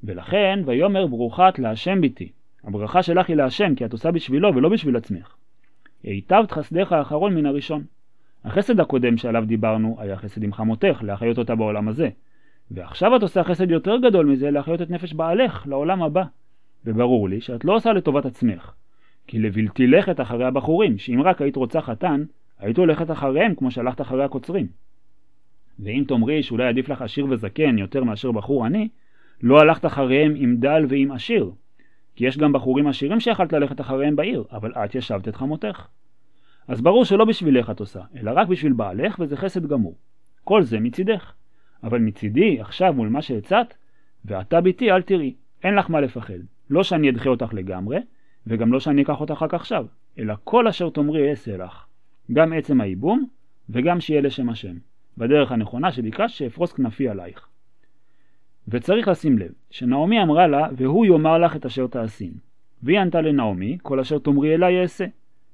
ולכן 0.05 0.61
ויאמר 0.65 1.07
ברוכה 1.07 1.49
את 1.49 1.59
להשם 1.59 2.01
ביתי. 2.01 2.33
הברכה 2.65 3.03
שלך 3.03 3.29
היא 3.29 3.37
להשם 3.37 3.75
כי 3.75 3.85
את 3.85 3.93
עושה 3.93 4.11
בשבילו 4.11 4.55
ולא 4.55 4.69
בשביל 4.69 4.97
עצמך. 4.97 5.37
היטבת 6.03 6.51
חסדך 6.51 6.93
האחרון 6.93 7.35
מן 7.35 7.47
הראשון. 7.47 7.85
החסד 8.45 8.81
הקודם 8.81 9.17
שעליו 9.17 9.45
דיברנו 9.47 9.97
היה 9.99 10.17
חסד 10.17 10.43
עם 10.43 10.53
חמותך, 10.53 11.01
להחיות 11.03 11.39
אותה 11.39 11.55
בעולם 11.55 11.89
הזה. 11.89 12.09
ועכשיו 12.71 13.17
את 13.17 13.23
עושה 13.23 13.45
חסד 13.45 13.71
יותר 13.71 13.97
גדול 13.97 14.27
מזה 14.27 14.51
להחיות 14.51 14.83
את 14.83 14.91
נפש 14.91 15.13
בעלך 15.13 15.67
לעולם 15.67 16.03
הבא. 16.03 16.25
וברור 16.85 17.29
לי 17.29 17.41
שאת 17.41 17.65
לא 17.65 17.77
עושה 17.77 17.93
לטובת 17.93 18.27
עצמך. 18.27 18.73
כי 19.27 19.39
לבלתי 19.39 19.87
לכת 19.87 20.21
אחרי 20.21 20.45
הבחורים, 20.45 20.99
שאם 20.99 21.23
רק 21.23 21.43
היית 21.43 21.57
רוצה 21.57 21.81
חתן, 21.81 22.25
היית 22.59 22.77
הולכת 22.77 23.11
אחריהם 23.11 23.55
כמו 23.55 23.71
שהלכת 23.71 24.01
אחרי 24.01 24.25
הקוצרים. 24.25 24.67
ואם 25.79 26.05
תאמרי 26.09 26.43
שאולי 26.43 26.69
עדיף 26.69 26.89
לך 26.89 27.03
עשיר 27.03 27.27
וזקן 27.31 27.79
יותר 27.79 28.05
מאשר 28.05 28.33
בחור 28.33 28.65
עני, 28.65 28.89
לא 29.43 29.61
הלכת 29.61 29.87
אחריהם 29.87 30.35
עם 30.37 30.57
דל 30.57 30.87
ועם 30.89 31.13
עשיר. 31.13 31.51
כי 32.17 32.27
יש 32.27 32.39
גם 32.39 32.53
בחורים 32.53 32.87
עשירים 32.87 33.21
שיכלת 33.21 33.53
ללכת 33.53 33.81
אחריהם 33.81 34.17
בעיר, 34.17 34.45
אבל 34.53 34.73
את 34.73 34.95
ישבת 34.95 35.29
את 35.29 35.37
חמותך. 35.37 35.87
אז 36.69 36.81
ברור 36.81 37.05
שלא 37.05 37.25
בשבילך 37.25 37.71
את 37.71 37.81
עושה, 37.81 38.01
אלא 38.17 38.33
רק 38.35 38.49
בשביל 38.49 38.73
בעלך, 38.73 39.17
וזה 39.19 39.37
חסד 39.37 39.67
גמור. 39.67 39.97
כל 40.45 40.63
זה 40.63 40.81
מצידך. 40.81 41.33
אבל 41.85 41.99
מצידי, 41.99 42.61
עכשיו 42.61 42.93
מול 42.93 43.09
מה 43.09 43.23
שהצעת, 43.23 43.75
ואתה 44.25 44.61
ביתי 44.61 44.91
אל 44.91 45.03
תראי, 45.03 45.35
אין 45.65 45.75
לך 45.75 45.91
מה 45.91 46.01
לפחד. 46.01 46.35
לא 46.71 46.83
שאני 46.83 47.11
אדחה 47.11 47.29
אותך 47.29 47.55
לגמרי, 47.55 47.99
וגם 48.47 48.73
לא 48.73 48.81
שאני 48.81 49.03
אקח 49.03 49.21
אותך 49.21 49.43
רק 49.43 49.55
עכשיו, 49.55 49.87
אלא 50.19 50.35
כל 50.45 50.69
אשר 50.69 50.91
תאמרי 50.91 51.31
אעשה 51.31 51.57
לך. 51.57 51.85
גם 52.33 52.53
עצם 52.53 52.81
הייבום, 52.81 53.27
וגם 53.71 54.01
שיהיה 54.01 54.21
לשם 54.21 54.49
השם. 54.49 54.75
בדרך 55.19 55.53
הנכונה 55.53 55.93
שביקשת 55.93 56.37
שאפרוס 56.37 56.73
כנפי 56.73 57.09
עלייך. 57.09 57.49
וצריך 58.69 59.09
לשים 59.09 59.39
לב, 59.39 59.53
שנעמי 59.71 60.23
אמרה 60.23 60.47
לה, 60.47 60.69
והוא 60.77 61.07
יאמר 61.07 61.39
לך 61.39 61.57
את 61.57 61.67
אשר 61.67 61.87
תעשין. 61.87 62.33
והיא 62.83 63.01
ענתה 63.01 63.21
לנעמי, 63.21 63.79
כל 63.83 64.01
אשר 64.01 64.19
תאמרי 64.19 64.55
אליי 64.55 64.83
אעשה. 64.83 65.05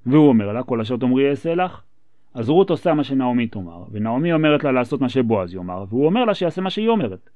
והוא 0.07 0.29
אומר 0.29 0.53
לה, 0.53 0.63
כל 0.63 0.81
אשר 0.81 0.97
תאמרי 0.97 1.31
אעשה 1.31 1.55
לך. 1.55 1.83
אז 2.35 2.49
רות 2.49 2.71
עושה 2.71 2.95
מה 2.95 3.05
שנעמי 3.05 3.47
תאמר, 3.47 3.85
ונעמי 3.91 4.33
אומרת 4.33 4.65
לה 4.65 4.73
לעשות 4.73 5.01
מה 5.01 5.09
שבועז 5.09 5.55
יאמר, 5.55 5.85
והוא 5.89 6.07
אומר 6.07 6.25
לה 6.25 6.35
שיעשה 6.35 6.61
מה 6.61 6.71
שהיא 6.71 6.89
אומרת. 6.89 7.31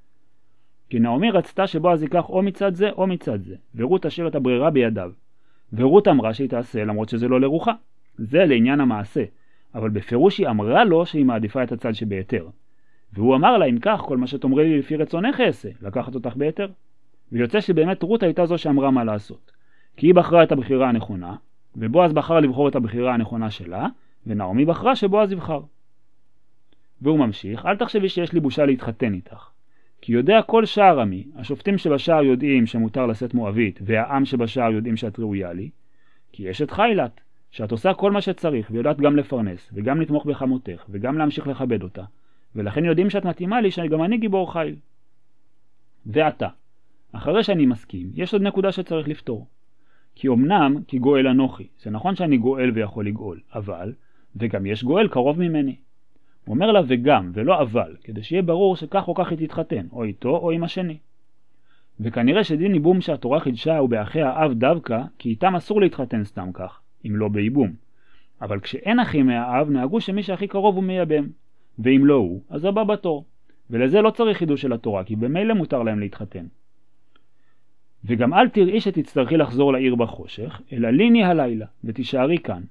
כי 0.91 0.99
נעמי 0.99 1.31
רצתה 1.31 1.67
שבועז 1.67 2.03
ייקח 2.03 2.29
או 2.29 2.43
מצד 2.43 2.75
זה 2.75 2.91
או 2.91 3.07
מצד 3.07 3.43
זה, 3.43 3.55
ורות 3.75 4.03
תשאיר 4.03 4.29
את 4.29 4.35
הברירה 4.35 4.71
בידיו. 4.71 5.13
ורות 5.73 6.09
אמרה 6.09 6.35
שהיא 6.35 6.49
תעשה 6.49 6.85
למרות 6.85 7.09
שזה 7.09 7.29
לא 7.29 7.41
לרוחה. 7.41 7.73
זה 8.19 8.45
לעניין 8.45 8.81
המעשה, 8.81 9.25
אבל 9.75 9.91
בפירוש 9.91 10.39
היא 10.39 10.49
אמרה 10.49 10.85
לו 10.85 11.07
שהיא 11.07 11.25
מעדיפה 11.25 11.63
את 11.63 11.73
הצד 11.73 11.93
שבהיתר. 11.93 12.47
והוא 13.13 13.37
אמר 13.37 13.59
לה, 13.59 13.65
אם 13.65 13.79
כך, 13.83 14.01
כל 14.01 14.17
מה 14.17 14.27
שתאמרי 14.27 14.69
לי 14.69 14.79
לפי 14.79 14.97
רצונך 14.97 15.41
אעשה, 15.41 15.69
לקחת 15.83 16.15
אותך 16.15 16.37
בהיתר. 16.37 16.69
ויוצא 17.33 17.61
שבאמת 17.61 18.03
רות 18.03 18.23
הייתה 18.23 18.47
זו 18.47 18.59
שאמרה 18.59 18.91
מה 18.91 19.05
לעשות. 19.05 19.53
כי 19.97 20.07
היא 20.07 20.15
בחרה 20.15 20.43
את 20.43 20.53
הבחירה 20.53 20.89
הנכונה, 20.89 21.35
ובועז 21.77 22.13
בחר 22.13 22.41
לבחור 22.41 22.69
את 22.69 22.77
הבחירה 22.77 23.15
הנכונה 23.15 23.51
שלה, 23.51 23.89
ונעמי 24.27 24.65
בחרה 24.65 24.97
שבועז 24.97 25.33
יבחר. 25.33 25.61
והוא 27.03 27.19
ממשיך, 27.19 27.67
אל 27.67 27.77
תחשבי 27.77 28.09
שיש 28.09 28.33
לי 28.33 28.41
בושה 28.41 28.67
להתחתן 28.67 29.15
איתך. 29.15 29.49
כי 30.01 30.13
יודע 30.13 30.43
כל 30.43 30.65
שער 30.65 31.01
עמי, 31.01 31.25
השופטים 31.37 31.79
שבשער 31.79 32.23
יודעים 32.23 32.67
שמותר 32.67 33.07
לשאת 33.07 33.35
מואבית, 33.35 33.79
והעם 33.83 34.25
שבשער 34.25 34.73
יודעים 34.73 34.97
שאת 34.97 35.19
ראויה 35.19 35.53
לי, 35.53 35.71
כי 36.33 36.51
אשת 36.51 36.71
חיילת, 36.71 37.21
שאת 37.51 37.73
עושה 37.73 37.95
כל 37.95 38.13
מה 38.13 38.21
שצריך, 38.21 38.71
ויודעת 38.71 39.01
גם 39.01 39.17
לפרנס, 39.17 39.71
וגם 39.73 40.01
לתמוך 40.01 40.27
בחמותך, 40.27 40.85
וגם 40.89 41.19
להמשיך 41.19 41.47
לכבד 41.47 41.83
אותה, 41.83 42.05
ולכן 42.55 42.85
יודעים 42.85 43.11
שאת 43.11 43.25
מתאימה 43.25 43.61
לי 43.61 43.71
שגם 43.71 44.03
אני 44.03 44.19
גיבור 44.19 44.53
חיל. 44.53 44.77
ועתה, 46.07 46.49
אחרי 47.13 47.45
שאני 47.45 47.67
מסכים, 47.67 48.11
יש 48.15 48.33
עוד 48.33 48.43
נקודה 48.43 48.73
שצריך 48.73 49.09
לפתור. 49.09 49.47
כי 50.15 50.29
אמנם 50.29 50.77
כי 50.89 50.99
גואל 50.99 51.27
אנוכי, 51.27 51.67
זה 51.83 51.91
נכון 51.91 52.17
שאני 52.17 52.37
גואל 52.37 52.71
ויכול 52.75 53.07
לגאול, 53.07 53.41
אבל, 53.55 53.93
וגם 54.37 54.67
יש 54.67 54.85
גואל 54.85 55.09
קרוב 55.09 55.39
ממני. 55.39 55.77
הוא 56.45 56.55
אומר 56.55 56.73
לה 56.73 56.81
וגם, 56.87 57.31
ולא 57.35 57.63
אבל, 57.63 57.97
כדי 58.05 58.23
שיהיה 58.23 58.43
ברור 58.43 58.77
שכך 58.77 59.09
או 59.09 59.15
כך 59.15 59.31
היא 59.31 59.39
תתחתן, 59.39 59.87
או 59.93 60.05
איתו 60.05 60.37
או 60.37 60.51
עם 60.51 60.65
השני. 60.65 60.99
וכנראה 62.01 62.45
שדין 62.45 62.75
ייבום 62.75 63.01
שהתורה 63.01 63.41
חידשה 63.41 63.79
הוא 63.79 63.89
באחי 63.89 64.23
האב 64.23 64.53
דווקא, 64.53 65.03
כי 65.19 65.29
איתם 65.29 65.57
אסור 65.57 65.81
להתחתן 65.81 66.25
סתם 66.25 66.51
כך, 66.55 66.81
אם 67.07 67.17
לא 67.17 67.29
בייבום. 67.29 67.73
אבל 68.43 68.61
כשאין 68.61 69.01
אחים 69.01 69.27
מהאב, 69.27 69.71
נהגו 69.71 70.01
שמי 70.01 70.23
שהכי 70.23 70.47
קרוב 70.47 70.77
הוא 70.77 70.85
מייבם. 70.85 71.27
ואם 71.79 72.05
לא 72.05 72.15
הוא, 72.15 72.43
אז 72.51 72.65
הבא 72.65 72.85
בתור. 72.85 73.25
ולזה 73.71 74.01
לא 74.01 74.11
צריך 74.11 74.39
חידוש 74.39 74.63
של 74.63 74.73
התורה, 74.73 75.05
כי 75.05 75.17
במילא 75.17 75.55
מותר 75.55 75.83
להם 75.83 76.01
להתחתן. 76.01 76.47
וגם 78.05 78.35
אל 78.35 78.49
תראי 78.49 78.81
שתצטרכי 78.81 79.37
לחזור 79.37 79.73
לעיר 79.73 79.95
בחושך, 79.95 80.61
אלא 80.73 80.91
ליני 80.91 81.25
הלילה, 81.25 81.67
ותישארי 81.85 82.39
כאן, 82.39 82.63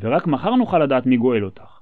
ורק 0.00 0.26
מחר 0.26 0.54
נוכל 0.54 0.78
לדעת 0.78 1.06
מי 1.06 1.16
גואל 1.16 1.44
אותך. 1.44 1.80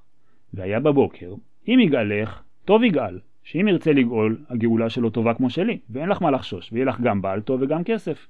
והיה 0.55 0.81
בבוקר, 0.81 1.35
אם 1.69 1.79
יגאלך, 1.81 2.43
טוב 2.65 2.83
יגאל, 2.83 3.19
שאם 3.45 3.69
ירצה 3.69 3.93
לגאול, 3.93 4.39
הגאולה 4.51 4.91
שלו 4.91 5.11
טובה 5.11 5.35
כמו 5.35 5.51
שלי, 5.51 5.79
ואין 5.91 6.09
לך 6.09 6.23
מה 6.23 6.31
לחשוש, 6.31 6.73
ויהיה 6.73 6.87
לך 6.87 7.01
גם 7.01 7.23
בעל 7.23 7.41
טוב 7.41 7.63
וגם 7.63 7.85
כסף. 7.85 8.29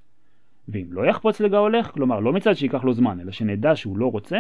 ואם 0.69 0.87
לא 0.91 1.07
יחפוץ 1.07 1.41
לגאולך, 1.41 1.91
כלומר 1.91 2.21
לא 2.21 2.33
מצד 2.33 2.55
שייקח 2.55 2.85
לו 2.85 2.93
זמן, 2.93 3.21
אלא 3.21 3.33
שנדע 3.33 3.77
שהוא 3.77 3.99
לא 3.99 4.11
רוצה, 4.11 4.39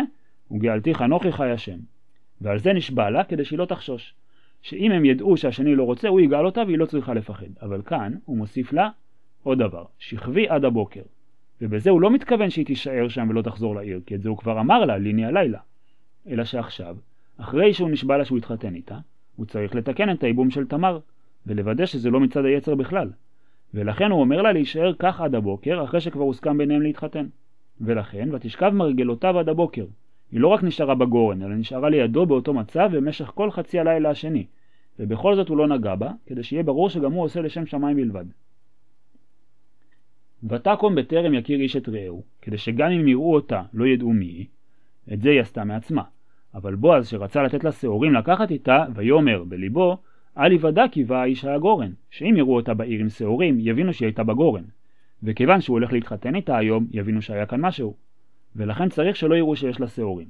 וגאלתיך 0.50 1.02
אנוכי 1.02 1.32
חי 1.32 1.50
השם. 1.50 1.78
ועל 2.40 2.58
זה 2.58 2.72
נשבע 2.72 3.10
לה 3.10 3.24
כדי 3.24 3.44
שהיא 3.44 3.58
לא 3.58 3.64
תחשוש. 3.64 4.14
שאם 4.62 4.92
הם 4.92 5.04
ידעו 5.04 5.36
שהשני 5.36 5.74
לא 5.74 5.82
רוצה, 5.82 6.08
הוא 6.08 6.20
יגאל 6.20 6.46
אותה 6.46 6.62
והיא 6.66 6.78
לא 6.78 6.86
צריכה 6.86 7.14
לפחד. 7.14 7.46
אבל 7.62 7.82
כאן 7.82 8.12
הוא 8.24 8.36
מוסיף 8.36 8.72
לה 8.72 8.88
עוד 9.42 9.58
דבר, 9.58 9.84
שכבי 9.98 10.48
עד 10.48 10.64
הבוקר. 10.64 11.02
ובזה 11.62 11.90
הוא 11.90 12.00
לא 12.00 12.10
מתכוון 12.10 12.50
שהיא 12.50 12.66
תישאר 12.66 13.08
שם 13.08 13.26
ולא 13.30 13.42
תחזור 13.42 13.74
לעיר, 13.74 14.00
כי 14.06 14.14
את 14.14 14.22
זה 14.22 14.28
הוא 14.28 14.38
כבר 14.38 14.60
אמר 14.60 14.84
לה, 14.84 14.98
ליני 14.98 15.24
הלילה. 15.24 15.58
אלא 16.28 16.44
שעכשיו, 16.44 16.96
אחרי 17.38 17.74
שהוא 17.74 17.90
נשבע 17.90 18.16
לה 18.16 18.24
שהוא 18.24 18.38
יתחתן 18.38 18.74
איתה, 18.74 18.98
הוא 19.36 19.46
צריך 19.46 19.74
לתקן 19.74 20.10
את 20.10 20.24
הייבום 20.24 20.50
של 20.50 20.66
תמר, 20.66 20.98
ולוודא 21.46 21.86
שזה 21.86 22.10
לא 22.10 22.20
מצד 22.20 22.44
היצר 22.44 22.74
בכלל. 22.74 23.10
ולכן 23.74 24.10
הוא 24.10 24.20
אומר 24.20 24.42
לה 24.42 24.52
להישאר 24.52 24.92
כך 24.98 25.20
עד 25.20 25.34
הבוקר, 25.34 25.84
אחרי 25.84 26.00
שכבר 26.00 26.22
הוסכם 26.22 26.58
ביניהם 26.58 26.82
להתחתן. 26.82 27.26
ולכן, 27.80 28.28
ותשכב 28.32 28.70
מרגלותיו 28.70 29.38
עד 29.38 29.48
הבוקר. 29.48 29.84
היא 30.32 30.40
לא 30.40 30.48
רק 30.48 30.62
נשארה 30.62 30.94
בגורן, 30.94 31.42
אלא 31.42 31.54
נשארה 31.54 31.90
לידו 31.90 32.26
באותו 32.26 32.54
מצב 32.54 32.90
במשך 32.92 33.32
כל 33.34 33.50
חצי 33.50 33.80
הלילה 33.80 34.10
השני. 34.10 34.46
ובכל 34.98 35.36
זאת 35.36 35.48
הוא 35.48 35.56
לא 35.56 35.66
נגע 35.68 35.94
בה, 35.94 36.10
כדי 36.26 36.42
שיהיה 36.42 36.62
ברור 36.62 36.90
שגם 36.90 37.12
הוא 37.12 37.24
עושה 37.24 37.40
לשם 37.40 37.66
שמיים 37.66 37.96
בלבד. 37.96 38.24
ותקום 40.48 40.94
בטרם 40.94 41.34
יכיר 41.34 41.60
איש 41.60 41.76
את 41.76 41.88
רעהו, 41.88 42.22
כדי 42.42 42.58
שגם 42.58 42.90
אם 42.90 43.08
יראו 43.08 43.34
אותה 43.34 43.62
לא 43.74 43.86
ידעו 43.86 44.12
מי 44.12 44.24
היא, 44.24 44.46
את 45.12 45.22
זה 45.22 45.30
היא 45.30 45.40
עשתה 45.40 45.64
מעצמה. 45.64 46.02
אבל 46.54 46.74
בועז 46.74 47.08
שרצה 47.08 47.42
לתת 47.42 47.64
לה 47.64 47.72
שעורים 47.72 48.12
לקחת 48.12 48.50
איתה, 48.50 48.84
ויאמר 48.94 49.44
בליבו, 49.44 49.98
אל 50.38 50.52
יוודע 50.52 50.84
כי 50.92 51.04
בא 51.04 51.16
האיש 51.16 51.44
הגורן, 51.44 51.92
שאם 52.10 52.34
יראו 52.36 52.56
אותה 52.56 52.74
בעיר 52.74 53.00
עם 53.00 53.08
שעורים, 53.08 53.56
יבינו 53.60 53.92
שהיא 53.92 54.06
הייתה 54.06 54.24
בגורן. 54.24 54.64
וכיוון 55.22 55.60
שהוא 55.60 55.74
הולך 55.74 55.92
להתחתן 55.92 56.34
איתה 56.34 56.56
היום, 56.56 56.86
יבינו 56.90 57.22
שהיה 57.22 57.46
כאן 57.46 57.60
משהו. 57.60 57.96
ולכן 58.56 58.88
צריך 58.88 59.16
שלא 59.16 59.34
יראו 59.34 59.56
שיש 59.56 59.80
לה 59.80 59.86
שעורים. 59.86 60.28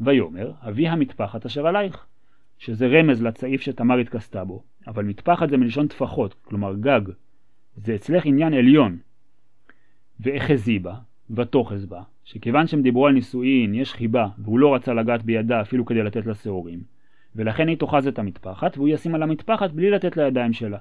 ויאמר, 0.00 0.52
אבי 0.60 0.88
המטפחת 0.88 1.46
אשר 1.46 1.66
עלייך, 1.66 2.06
שזה 2.58 2.86
רמז 2.86 3.22
לצעיף 3.22 3.60
שתמר 3.60 3.98
התכסתה 3.98 4.44
בו, 4.44 4.62
אבל 4.86 5.04
מטפחת 5.04 5.50
זה 5.50 5.56
מלשון 5.56 5.88
טפחות, 5.88 6.34
כלומר 6.42 6.74
גג. 6.74 7.00
זה 7.76 7.94
אצלך 7.94 8.26
עניין 8.26 8.54
עליון. 8.54 8.98
ואחזי 10.22 10.78
בה, 10.78 10.94
ותאחז 11.30 11.86
בה, 11.86 12.02
שכיוון 12.24 12.66
שהם 12.66 12.82
דיברו 12.82 13.06
על 13.06 13.12
נישואין, 13.12 13.74
יש 13.74 13.92
חיבה, 13.92 14.28
והוא 14.38 14.58
לא 14.58 14.74
רצה 14.74 14.94
לגעת 14.94 15.22
בידה 15.22 15.60
אפילו 15.60 15.84
כדי 15.84 16.02
לתת 16.02 16.26
לה 16.26 16.34
שעורים, 16.34 16.80
ולכן 17.36 17.68
היא 17.68 17.76
תאחז 17.76 18.06
את 18.06 18.18
המטפחת, 18.18 18.76
והוא 18.76 18.88
ישים 18.88 19.14
על 19.14 19.22
המטפחת 19.22 19.70
בלי 19.70 19.90
לתת 19.90 20.16
לידיים 20.16 20.52
שלה. 20.52 20.78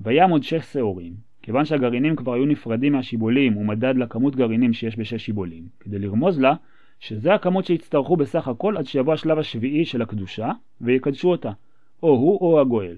וים 0.00 0.30
עוד 0.30 0.42
שש 0.42 0.72
שעורים, 0.72 1.12
כיוון 1.42 1.64
שהגרעינים 1.64 2.16
כבר 2.16 2.34
היו 2.34 2.46
נפרדים 2.46 2.92
מהשיבולים, 2.92 3.52
הוא 3.52 3.66
מדד 3.66 3.96
לכמות 3.96 4.36
גרעינים 4.36 4.72
שיש 4.72 4.98
בשש 4.98 5.24
שיבולים, 5.24 5.64
כדי 5.80 5.98
לרמוז 5.98 6.40
לה 6.40 6.54
שזה 7.00 7.34
הכמות 7.34 7.66
שיצטרכו 7.66 8.16
בסך 8.16 8.48
הכל 8.48 8.76
עד 8.76 8.86
שיבוא 8.86 9.12
השלב 9.12 9.38
השביעי 9.38 9.84
של 9.84 10.02
הקדושה, 10.02 10.50
ויקדשו 10.80 11.30
אותה, 11.30 11.50
או 12.02 12.08
הוא 12.08 12.38
או 12.40 12.60
הגואל. 12.60 12.96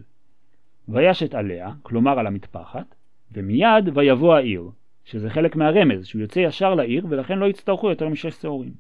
וישת 0.89 1.35
עליה, 1.35 1.71
כלומר 1.83 2.19
על 2.19 2.27
המטפחת, 2.27 2.95
ומיד 3.33 3.89
ויבוא 3.95 4.35
העיר, 4.35 4.71
שזה 5.05 5.31
חלק 5.31 5.57
מהרמז, 5.57 6.07
שהוא 6.07 6.23
יוצא 6.23 6.41
ישר 6.41 6.75
לעיר, 6.75 7.07
ולכן 7.09 7.39
לא 7.39 7.47
יצטרכו 7.47 7.91
יותר 7.91 8.09
משש 8.09 8.35
שעורים. 8.35 8.73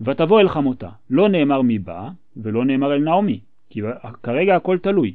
ותבוא 0.00 0.40
אל 0.40 0.48
חמותה, 0.48 0.90
לא 1.10 1.28
נאמר 1.28 1.62
מי 1.62 1.78
בא, 1.78 2.08
ולא 2.36 2.64
נאמר 2.64 2.94
אל 2.94 2.98
נעמי, 2.98 3.40
כי 3.70 3.80
כרגע 4.22 4.56
הכל 4.56 4.78
תלוי. 4.78 5.14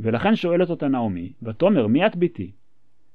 ולכן 0.00 0.36
שואלת 0.36 0.70
אותה 0.70 0.88
נעמי, 0.88 1.32
ותאמר 1.42 1.86
מי 1.86 2.06
את 2.06 2.16
ביתי? 2.16 2.50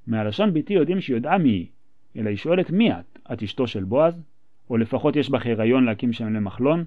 מהלשון 0.08 0.54
ביתי 0.54 0.74
יודעים 0.74 1.01
שהיא 1.01 1.16
יודעה 1.16 1.38
מי 1.38 1.50
היא, 1.50 1.68
אלא 2.16 2.30
היא 2.30 2.38
שואלת 2.38 2.70
מי 2.72 2.92
את? 2.92 3.20
את 3.34 3.44
אשתו 3.44 3.68
של 3.68 3.84
בועז? 3.84 4.24
או 4.70 4.78
לפחות 4.78 5.16
יש 5.16 5.30
בך 5.30 5.46
הריון 5.46 5.86
להקים 5.86 6.13
שם 6.13 6.34
למחלון? 6.34 6.86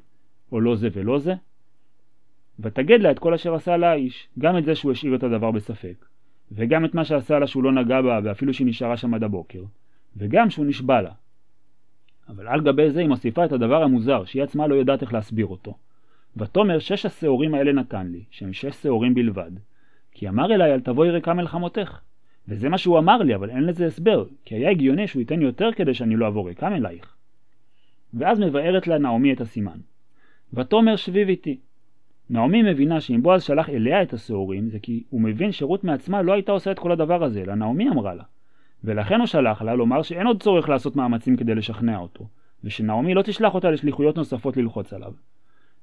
או 0.53 0.61
לא 0.61 0.77
זה 0.77 0.89
ולא 0.93 1.19
זה? 1.19 1.35
ותגד 2.61 3.01
לה 3.01 3.11
את 3.11 3.19
כל 3.19 3.35
אשר 3.35 3.55
עשה 3.55 3.77
לה 3.77 3.91
האיש, 3.91 4.29
גם 4.39 4.59
את 4.59 4.65
זה 4.65 4.75
שהוא 4.75 4.93
השאיר 4.93 5.15
את 5.15 5.23
הדבר 5.23 5.51
בספק, 5.51 6.05
וגם 6.53 6.85
את 6.85 6.95
מה 6.95 7.05
שעשה 7.05 7.39
לה 7.39 7.47
שהוא 7.47 7.63
לא 7.63 7.73
נגע 7.73 8.03
בה 8.03 8.21
ואפילו 8.25 8.55
שהיא 8.55 8.67
נשארה 8.67 8.97
שם 8.97 9.15
עד 9.15 9.23
הבוקר, 9.23 9.63
וגם 10.17 10.51
שהוא 10.51 10.67
נשבע 10.67 11.03
לה. 11.03 11.11
אבל 12.29 12.49
על 12.49 12.61
גבי 12.61 12.91
זה 12.91 13.01
היא 13.01 13.09
מוסיפה 13.09 13.45
את 13.45 13.53
הדבר 13.53 13.83
המוזר, 13.83 14.25
שהיא 14.25 14.43
עצמה 14.43 14.67
לא 14.67 14.75
יודעת 14.75 15.03
איך 15.03 15.13
להסביר 15.13 15.47
אותו. 15.47 15.75
ותאמר 16.37 16.79
שש 16.79 17.07
השעורים 17.07 17.55
האלה 17.55 17.73
נתן 17.73 18.07
לי, 18.07 18.25
שהם 18.31 18.53
שש 18.53 18.77
שעורים 18.83 19.15
בלבד, 19.15 19.51
כי 20.13 20.29
אמר 20.29 20.55
אליי 20.55 20.75
אל 20.75 20.81
תבואי 20.81 21.11
ריקה 21.11 21.35
מלחמותך. 21.35 22.01
וזה 22.49 22.69
מה 22.69 22.79
שהוא 22.79 22.99
אמר 22.99 23.19
לי, 23.19 23.35
אבל 23.35 23.51
אין 23.51 23.65
לזה 23.65 23.87
הסבר, 23.87 24.25
כי 24.45 24.55
היה 24.55 24.71
הגיוני 24.71 25.07
שהוא 25.07 25.21
ייתן 25.21 25.43
יותר 25.43 25.73
כדי 25.77 25.95
שאני 25.95 26.17
לא 26.17 26.29
אבוא 26.29 26.49
ריקם 26.49 26.73
אלייך. 26.73 27.17
ואז 28.15 28.41
מבארת 28.41 28.87
לה 28.87 28.99
נעמי 28.99 29.33
את 29.33 29.41
הסימן. 29.41 29.79
ותאמר 30.53 30.97
שביב 30.97 31.29
איתי. 31.29 31.59
נעמי 32.31 32.63
מבינה 32.63 33.01
שאם 33.01 33.23
בועז 33.23 33.43
שלח 33.43 33.69
אליה 33.71 34.03
את 34.03 34.13
השעורים, 34.13 34.69
זה 34.69 34.79
כי 34.79 35.03
הוא 35.11 35.21
מבין 35.21 35.53
שרות 35.53 35.85
מעצמה 35.85 36.23
לא 36.23 36.33
הייתה 36.33 36.53
עושה 36.53 36.71
את 36.71 36.79
כל 36.79 36.93
הדבר 36.93 37.25
הזה, 37.25 37.43
אלא 37.43 37.55
נעמי 37.55 37.89
אמרה 37.89 38.15
לה. 38.15 38.23
ולכן 38.85 39.19
הוא 39.19 39.27
שלח 39.27 39.63
לה 39.63 39.75
לומר 39.75 40.03
שאין 40.03 40.27
עוד 40.27 40.43
צורך 40.43 40.69
לעשות 40.69 40.97
מאמצים 40.97 41.37
כדי 41.37 41.55
לשכנע 41.55 41.99
אותו, 41.99 42.29
ושנעמי 42.65 43.15
לא 43.15 43.23
תשלח 43.23 43.55
אותה 43.55 43.71
לשליחויות 43.71 44.17
נוספות 44.17 44.57
ללחוץ 44.57 44.93
עליו. 44.93 45.13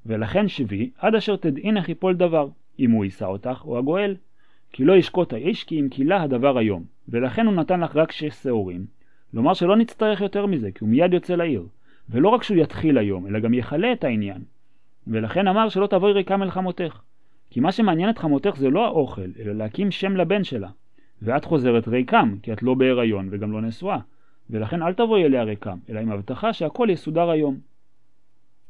ולכן 0.05 0.48
שבי 0.48 0.89
עד 0.98 1.15
אשר 1.15 1.36
תדעין 1.36 1.77
איך 1.77 1.89
יפול 1.89 2.15
דבר, 2.15 2.48
אם 2.79 2.91
הוא 2.91 3.05
יישא 3.05 3.25
אותך 3.25 3.62
או 3.65 3.77
הגואל. 3.77 4.15
כי 4.74 4.86
לא 4.86 4.93
ישקוט 4.93 5.33
האיש 5.33 5.63
כי 5.63 5.79
אם 5.79 5.89
קילה 5.89 6.24
הדבר 6.24 6.57
היום, 6.57 6.83
ולכן 7.10 7.45
הוא 7.45 7.53
נתן 7.53 7.79
לך 7.79 7.95
רק 7.95 8.12
שש 8.12 8.43
שעורים. 8.43 8.86
לומר 9.33 9.53
שלא 9.53 9.77
נצטרך 9.77 10.21
יותר 10.21 10.45
מזה, 10.45 10.71
כי 10.71 10.77
הוא 10.81 10.89
מיד 10.89 11.13
יוצא 11.13 11.36
לעיר. 11.36 11.67
ולא 12.10 12.29
רק 12.29 12.43
שהוא 12.43 12.57
יתחיל 12.57 12.98
היום, 12.98 13.27
אלא 13.27 13.39
גם 13.39 13.53
יכלה 13.53 13.91
את 13.91 14.03
העניין. 14.03 14.41
ולכן 15.08 15.48
אמר 15.48 15.70
שלא 15.70 15.88
תבואי 15.88 16.13
ריקה 16.13 16.38
מלחמותך. 16.38 17.01
כי 17.50 17.60
מה 17.60 17.72
שמעניין 17.72 18.10
את 18.10 18.17
חמותך 18.17 18.55
זה 18.58 18.70
לא 18.70 18.86
האוכל, 18.86 19.29
אלא 19.39 19.53
להקים 19.53 19.91
שם 19.91 20.17
לבן 20.17 20.43
שלה. 20.43 20.70
ואת 21.22 21.46
חוזרת 21.46 21.88
ריקם, 21.88 22.36
כי 22.43 22.53
את 22.53 22.63
לא 22.63 22.74
בהיריון 22.74 23.29
וגם 23.31 23.51
לא 23.51 23.62
נשואה. 23.62 24.00
ולכן 24.50 24.81
אל 24.81 24.93
תבואי 24.93 25.25
אליה 25.25 25.43
ריקם, 25.43 25.77
אלא 25.89 26.00
עם 26.00 26.12
הבטחה 26.12 26.53
שהכל 26.53 26.88
יסודר 26.91 27.29
היום. 27.29 27.71